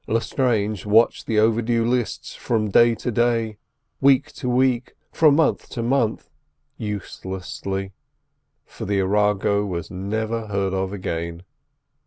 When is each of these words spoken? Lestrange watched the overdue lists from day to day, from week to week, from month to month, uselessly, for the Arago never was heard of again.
Lestrange 0.07 0.83
watched 0.83 1.27
the 1.27 1.37
overdue 1.37 1.85
lists 1.85 2.33
from 2.33 2.71
day 2.71 2.95
to 2.95 3.11
day, 3.11 3.51
from 3.51 3.57
week 4.09 4.31
to 4.31 4.49
week, 4.49 4.95
from 5.11 5.35
month 5.35 5.69
to 5.69 5.83
month, 5.83 6.27
uselessly, 6.75 7.93
for 8.65 8.85
the 8.85 8.99
Arago 8.99 9.61
never 9.91 10.39
was 10.41 10.47
heard 10.49 10.73
of 10.73 10.91
again. 10.91 11.43